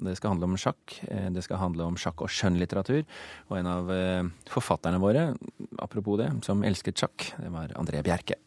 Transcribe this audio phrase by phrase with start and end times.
[0.00, 0.94] Det skal handle om sjakk.
[1.34, 3.02] Det skal handle om sjakk og skjønnlitteratur.
[3.50, 3.90] Og en av
[4.48, 5.26] forfatterne våre,
[5.78, 8.38] apropos det, som elsket sjakk, det var André Bjerke.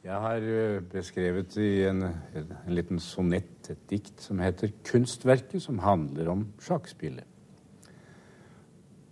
[0.00, 0.44] Jeg har
[0.88, 7.26] beskrevet i en, en liten sonett et dikt som heter 'Kunstverket', som handler om sjakkspillet.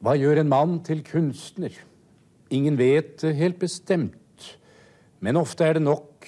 [0.00, 1.74] Hva gjør en mann til kunstner?
[2.54, 4.56] Ingen vet helt bestemt,
[5.20, 6.24] men ofte er det nok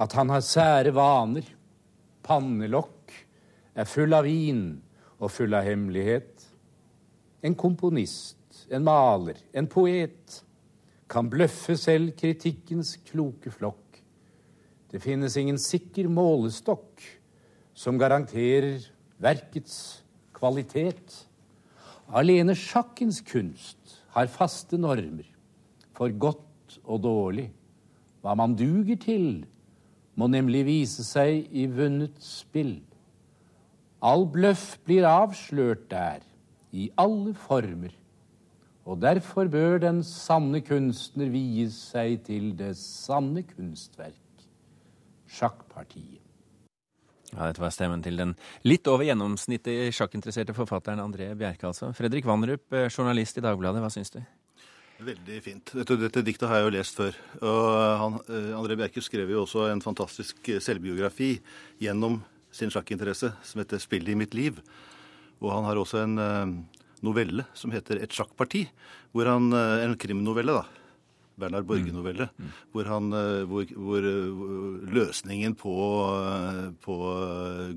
[0.00, 1.46] at han har sære vaner.
[2.26, 2.97] Pannelokk
[3.78, 4.62] er full av vin
[5.18, 6.42] og full av hemmelighet.
[7.46, 10.40] En komponist, en maler, en poet
[11.08, 14.00] kan bløffe selv kritikkens kloke flokk.
[14.90, 17.04] Det finnes ingen sikker målestokk
[17.78, 18.82] som garanterer
[19.22, 20.02] verkets
[20.34, 21.14] kvalitet.
[22.08, 25.28] Alene sjakkens kunst har faste normer
[25.94, 27.48] for godt og dårlig.
[28.24, 29.44] Hva man duger til,
[30.18, 32.80] må nemlig vise seg i vunnet spill.
[33.98, 36.22] All bløff blir avslørt der,
[36.70, 37.90] i alle former.
[38.88, 44.46] Og derfor bør den sanne kunstner vie seg til det sanne kunstverk,
[45.28, 46.22] sjakkpartiet.
[47.34, 48.32] Ja, Dette var stemmen til den
[48.64, 51.90] litt over gjennomsnittet sjakkinteresserte forfatteren André Bjerke, altså.
[51.92, 54.22] Fredrik Vannerup, eh, journalist i Dagbladet, hva syns du?
[55.04, 55.74] Veldig fint.
[55.76, 57.18] Dette, dette, diktet har jeg jo lest før.
[57.42, 57.68] Og
[58.00, 61.34] han, eh, André Bjerke skrev jo også en fantastisk eh, selvbiografi
[61.82, 62.22] gjennom
[62.54, 64.58] sin sjakkinteresse som heter 'Spillet i mitt liv'.
[65.40, 66.66] Og han har også en
[67.02, 68.68] novelle som heter 'Et sjakkparti',
[69.12, 70.64] hvor han, en krimnovelle, da.
[71.38, 72.44] Bernhard Borge-novelle, mm.
[72.44, 72.50] mm.
[72.72, 72.84] hvor,
[73.46, 74.02] hvor, hvor,
[74.90, 75.74] løsningen på,
[76.82, 76.96] på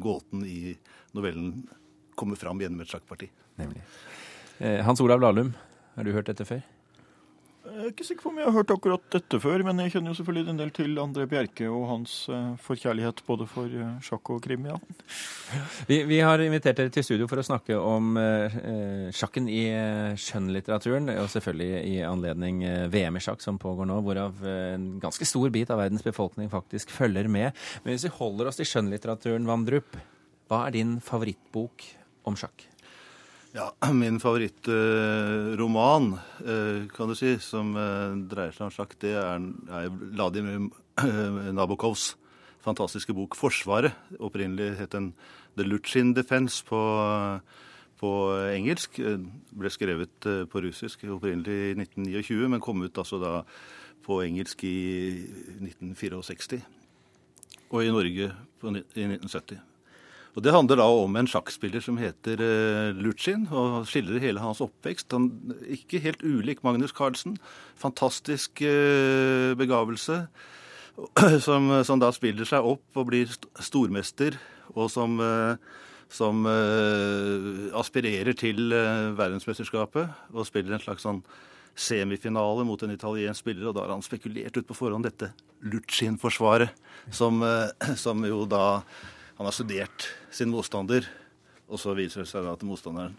[0.02, 0.76] gåten i
[1.14, 1.68] novellen
[2.16, 3.30] kommer fram gjennom et sjakkparti.
[3.62, 3.84] Nemlig.
[4.82, 5.54] Hans Olav Lahlum,
[5.96, 6.66] har du hørt dette før?
[7.82, 10.12] Jeg er ikke sikker på om jeg har hørt akkurat dette før, men jeg kjenner
[10.12, 14.30] jo selvfølgelig en del til André Bjerke og hans uh, forkjærlighet både for uh, sjakk
[14.36, 14.76] og krim, ja.
[15.90, 19.64] Vi, vi, har invitert dere til studio for å snakke om eh, sjakken i
[20.22, 22.62] skjønnlitteraturen, og selvfølgelig i anledning
[22.94, 26.94] VM i sjakk som pågår nå, hvorav en ganske stor bit av verdens befolkning faktisk
[26.94, 27.58] følger med.
[27.82, 29.98] Men hvis vi holder oss til skjønnlitteraturen, Vandrup,
[30.52, 31.90] hva er din favorittbok
[32.30, 32.70] om sjakk?
[33.52, 36.14] Ja, Min favorittroman,
[36.48, 40.70] uh, kan du si, som uh, dreier seg om sjakk, det er, Vladimir
[41.58, 42.14] Nabokovs
[42.64, 43.98] fantastiske bok 'Forsvaret'.
[44.20, 45.14] Opprinnelig het den
[45.58, 46.80] 'The Luchin Defense' på,
[48.00, 48.12] på
[48.56, 49.02] engelsk.
[49.52, 53.42] Ble skrevet på russisk opprinnelig i 1929, men kom ut altså da
[54.06, 55.26] på engelsk i
[55.60, 56.62] 1964.
[57.72, 58.32] Og i Norge
[58.64, 59.71] i 1970.
[60.32, 64.62] Og Det handler da om en sjakkspiller som heter uh, Lutsjin, og skildrer hele hans
[64.64, 65.12] oppvekst.
[65.12, 65.28] Han,
[65.68, 67.36] ikke helt ulik Magnus Carlsen.
[67.80, 70.26] Fantastisk uh, begavelse.
[71.42, 73.30] Som, som, da spiller seg opp og blir
[73.64, 74.36] stormester,
[74.76, 75.56] og som, uh,
[76.12, 76.44] som
[77.80, 78.76] aspirerer til
[79.18, 80.12] verdensmesterskapet.
[80.36, 81.24] Og spiller en slags sånn
[81.74, 85.32] semifinale mot en italiensk spiller, og da har han spekulert ut på forhånd dette
[85.72, 86.76] Lutsjin-forsvaret,
[87.10, 87.40] som,
[88.04, 88.84] som jo da
[89.42, 91.08] han har studert sin motstander,
[91.66, 93.16] og så viser det seg at motstanderen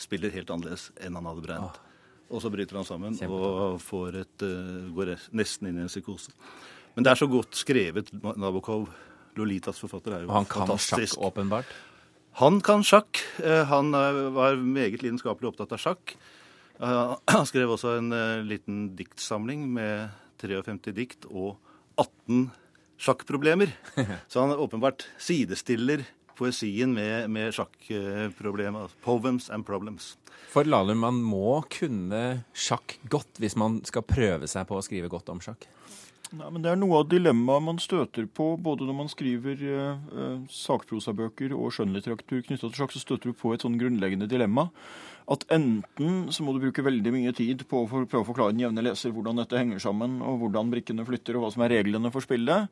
[0.00, 1.74] spiller helt annerledes enn han hadde beregnet.
[1.76, 2.22] Ah.
[2.32, 6.32] Og så bryter han sammen og får et, uh, går nesten inn i en psykose.
[6.94, 8.08] Men det er så godt skrevet.
[8.16, 8.86] Nabokov,
[9.36, 11.74] Lolitas forfatter, er jo og han kan sjakk, åpenbart?
[12.40, 13.20] Han kan sjakk.
[13.36, 16.14] Uh, han uh, var meget lidenskapelig opptatt av sjakk.
[17.34, 18.14] Han skrev også en
[18.46, 21.56] liten diktsamling med 53 dikt og
[21.98, 22.46] 18
[22.98, 23.72] sjakkproblemer.
[24.30, 26.04] Så han åpenbart sidestiller
[26.38, 28.86] poesien med, med sjakkproblemer.
[28.86, 30.16] Altså poems and problems.
[30.48, 35.10] For Lahlum, man må kunne sjakk godt hvis man skal prøve seg på å skrive
[35.12, 35.66] godt om sjakk?
[36.36, 40.34] Nei, men Det er noe av dilemmaet man støter på både når man skriver eh,
[40.52, 44.66] sakprosabøker og skjønnlitteratur knytta til sjakk, så støter du på et sånn grunnleggende dilemma.
[45.28, 48.66] At enten så må du bruke veldig mye tid på å prøve å forklare den
[48.66, 52.12] jevne leser hvordan dette henger sammen, og hvordan brikkene flytter, og hva som er reglene
[52.12, 52.68] for spillet.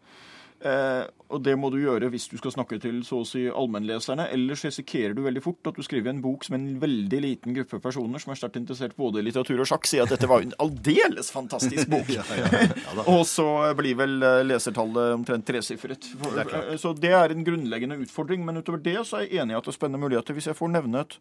[0.65, 4.29] Eh, og det må du gjøre hvis du skal snakke til så å si allmennleserne.
[4.33, 7.81] Ellers risikerer du veldig fort at du skriver en bok som en veldig liten gruppe
[7.83, 10.55] personer som er sterkt interessert både i litteratur og sjakk, sier at dette var en
[10.63, 12.09] aldeles fantastisk bok.
[12.17, 13.49] ja, ja, ja, og så
[13.79, 16.09] blir vel eh, lesertallet omtrent tresifret.
[16.81, 18.47] Så det er en grunnleggende utfordring.
[18.47, 20.37] Men utover det så er jeg enig i at det er spennende muligheter.
[20.37, 21.19] Hvis jeg får nevne et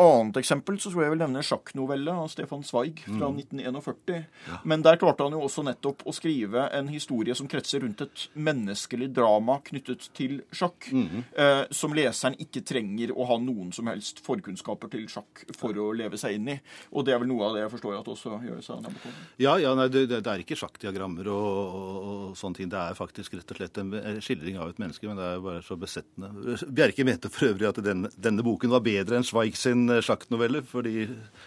[0.00, 4.24] annet eksempel så tror jeg jeg vil nevne sjakknovelle av Stefan Zweig fra 1941.
[4.66, 8.24] Men der klarte han jo også nettopp å skrive en historie som kretser rundt et
[8.34, 14.22] menneskelig drama knyttet til sjakk, eh, som leseren ikke trenger å ha noen som helst
[14.26, 16.58] forkunnskaper til sjakk for å leve seg inn i.
[16.92, 19.22] Og det er vel noe av det jeg forstår at også gjøres av Nabokov.
[19.42, 22.68] Ja, ja nei, det, det er ikke sjakkdiagrammer og, og, og sånne ting.
[22.72, 23.92] Det er faktisk rett og slett en
[24.24, 26.58] skildring av et menneske, men det er bare så besettende.
[26.74, 30.64] Bjerke mente for øvrig at denne, denne boken var bedre enn Zweig sin eh, sjakknovelle,
[30.68, 31.06] fordi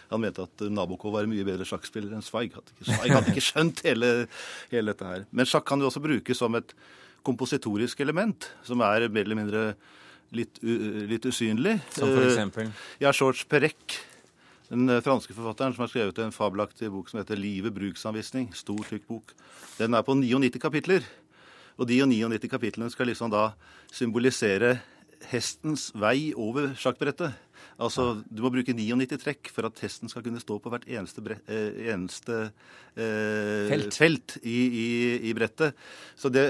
[0.09, 2.55] han mente at Nabokov var en mye bedre sjakkspiller enn Zweig.
[2.57, 4.11] Hadde ikke, Zweig hadde ikke skjønt hele,
[4.73, 5.27] hele dette her.
[5.35, 6.73] Men sjakk kan jo også brukes som et
[7.27, 9.63] kompositorisk element, som er mer eller mindre
[10.35, 11.77] litt, litt usynlig.
[11.95, 12.69] Som for Eh, eksempel
[13.03, 13.97] ja, George Perec,
[14.69, 18.53] den eh, franske forfatteren som har skrevet en fabelaktig bok som heter 'Livet bruksanvisning'.
[18.55, 19.33] Stor, tykk bok.
[19.77, 21.03] Den er på 99 kapitler.
[21.77, 23.51] Og de og 99 kapitlene skal liksom da
[23.93, 24.79] symbolisere
[25.31, 27.33] hestens vei over sjakkbrettet.
[27.77, 31.21] Altså, Du må bruke 99 trekk for at hesten skal kunne stå på hvert eneste,
[31.21, 32.51] brett, eh, eneste
[32.97, 33.93] eh, Felt.
[33.93, 35.77] felt i, i, i brettet.
[36.17, 36.45] Så det,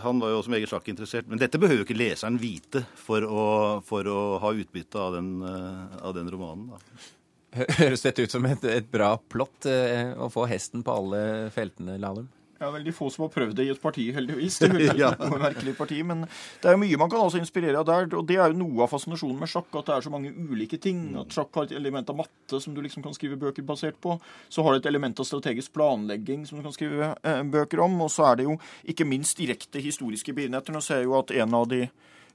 [0.00, 1.28] Han var jo også meget sjakkinteressert.
[1.28, 5.34] Men dette behøver jo ikke leseren vite for å, for å ha utbytte av den,
[5.42, 6.72] eh, av den romanen.
[6.72, 7.21] da.
[7.52, 11.98] Høres dette ut som et, et bra plott, eh, å få hesten på alle feltene,
[12.00, 12.30] Lahlum?
[12.62, 14.60] Er veldig få som har prøvd det i et parti, heldigvis.
[14.62, 15.08] Det er Ja.
[15.16, 16.20] et merkelig parti, Men
[16.62, 18.06] det er jo mye man kan også inspirere av der.
[18.14, 20.78] Og det er jo noe av fascinasjonen med sjakk, at det er så mange ulike
[20.78, 21.00] ting.
[21.18, 24.14] At sjakk har et element av matte som du liksom kan skrive bøker basert på.
[24.48, 27.98] Så har det et element av strategisk planlegging som du kan skrive eh, bøker om.
[28.06, 28.54] Og så er det jo
[28.94, 30.70] ikke minst direkte historiske begivenheter.
[30.78, 31.82] Nå ser jeg jo at en av de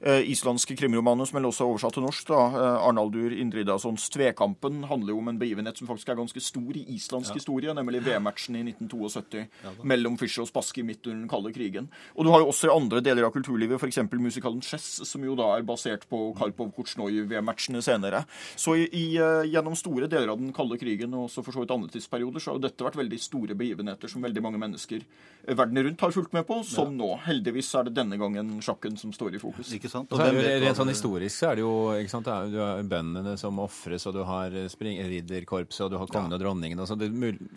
[0.01, 5.13] islandske krimromaner som vel også er oversatt til norsk, da, eh, Arnaldur Indridasons 'Tvekampen', handler
[5.13, 8.63] jo om en begivenhet som faktisk er ganske stor i islandsk historie, nemlig VM-matchen i
[8.63, 9.47] 1972
[9.83, 11.89] mellom Fischer og Spassky midt under den kalde krigen.
[12.15, 13.97] Og du har jo også i andre deler av kulturlivet, f.eks.
[14.11, 18.25] musikalen Chess, som jo da er basert på Karpov-Kortsjnoj-VM-matchene senere.
[18.55, 21.63] Så i, i, eh, gjennom store deler av den kalde krigen, og også for så
[21.63, 25.01] vidt andre tidsperioder, så har jo dette vært veldig store begivenheter som veldig mange mennesker
[25.01, 27.17] eh, verden rundt har fulgt med på, som nå.
[27.25, 29.73] Heldigvis er det denne gangen sjakken som står i fokus.
[29.73, 30.11] Ikke sant?
[30.11, 32.51] Og så er det, rent sånn historisk så er det jo ikke sant, det er,
[32.53, 36.41] Du har bøndene som ofres, og du har spring, ridderkorpset, og du har kongen og
[36.41, 36.79] dronningen.
[36.79, 37.09] og så Det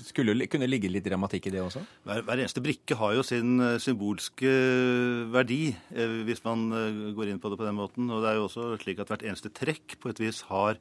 [0.04, 1.82] skulle kunne ligge litt dramatikk i det også?
[2.08, 4.54] Hver, hver eneste brikke har jo sin eh, symbolske
[5.32, 5.62] verdi,
[5.94, 8.10] eh, hvis man eh, går inn på det på den måten.
[8.10, 10.80] Og det er jo også slik at hvert eneste trekk på et vis har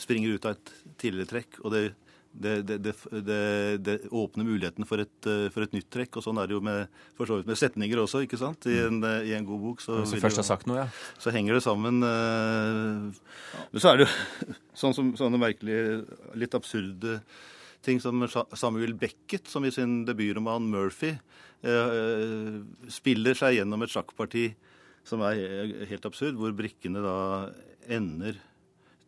[0.00, 1.60] springer ut av et tidligere trekk.
[1.64, 1.84] og det
[2.32, 3.38] det, det, det,
[3.82, 6.16] det, åpner muligheten for et, for et nytt trekk.
[6.20, 6.86] Og sånn er det jo med,
[7.18, 8.68] for så vidt med setninger også, ikke sant?
[8.70, 9.82] I en, i en god bok.
[9.82, 10.88] Så, Hvis du først jo- har sagt noe, ja.
[11.18, 11.98] så henger det sammen.
[12.06, 14.12] eh, Men så er det jo
[14.84, 16.04] sånn som, sånne merkelige,
[16.38, 17.18] litt absurde
[17.82, 21.16] ting som Samuel Beckett, som i sin debutroman 'Murphy'
[21.64, 22.60] eh,
[22.92, 24.50] spiller seg gjennom et sjakkparti
[25.04, 27.16] som er helt absurd, hvor brikkene da
[27.88, 28.36] ender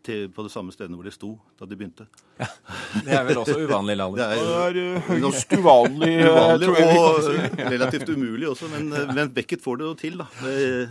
[0.06, 2.06] til, på det samme stedet hvor de sto da de begynte.
[2.38, 4.18] Det er vel også uvanlig, Lahlum.
[4.20, 6.10] Det er Det er eh, høyst uvanlig.
[6.18, 9.94] eh, uvanlig tror jeg og relativt umulig også, men, eh, men Beckett får det jo
[10.02, 10.26] til, da.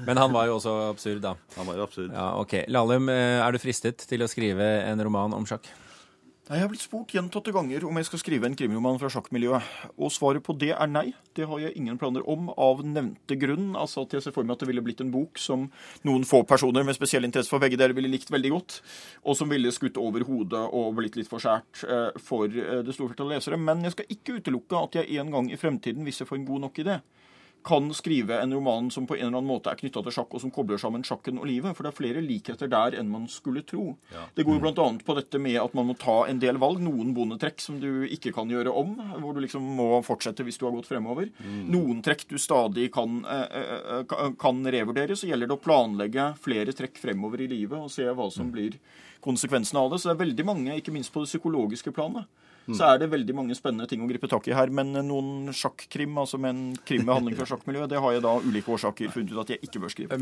[0.07, 1.35] Men han var jo også absurd, da.
[1.57, 2.11] han var jo absurd.
[2.15, 2.57] Ja, ok.
[2.71, 5.67] Lahlum, eh, er du fristet til å skrive en roman om sjakk?
[6.51, 9.67] Jeg har blitt spurt gjentatte ganger om jeg skal skrive en krimroman fra sjakkmiljøet.
[9.95, 11.13] Og svaret på det er nei.
[11.31, 13.69] Det har jeg ingen planer om av nevnte grunn.
[13.79, 15.69] Altså at jeg ser for meg at det ville blitt en bok som
[16.03, 18.81] noen få personer med spesiell interesse for begge dere ville likt veldig godt,
[19.23, 22.97] og som ville skutt over hodet og blitt litt for skjært eh, for eh, det
[22.97, 23.61] store flertallet lesere.
[23.71, 26.49] Men jeg skal ikke utelukke at jeg en gang i fremtiden, hvis jeg får en
[26.51, 26.99] god nok idé,
[27.63, 30.41] kan skrive en roman som på en eller annen måte er knytta til sjakk, og
[30.41, 31.75] som kobler sammen sjakken og livet.
[31.77, 33.97] For det er flere likheter der enn man skulle tro.
[34.35, 34.87] Det går jo bl.a.
[35.05, 36.79] på dette med at man må ta en del valg.
[36.81, 40.65] Noen bondetrekk som du ikke kan gjøre om, hvor du liksom må fortsette hvis du
[40.65, 41.29] har gått fremover.
[41.45, 45.15] Noen trekk du stadig kan, eh, eh, ka- kan revurdere.
[45.15, 48.77] Så gjelder det å planlegge flere trekk fremover i livet og se hva som blir
[49.21, 49.99] konsekvensene av det.
[50.01, 52.25] Så det er veldig mange, ikke minst på det psykologiske planet,
[52.69, 54.71] så er det veldig mange spennende ting å gripe tak i her.
[54.73, 58.35] Men noen sjakkrim, altså med en krim med handling fra sjakkmiljøet, det har jeg da
[58.45, 60.19] ulike årsaker funnet ut at jeg ikke bør skrive.